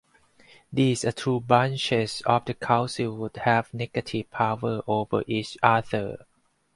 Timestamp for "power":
4.31-4.81